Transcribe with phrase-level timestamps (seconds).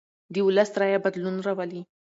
[0.33, 1.81] د ولس رایه بدلون راولي